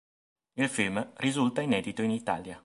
[0.55, 2.59] Il film risulta inedito in Italia.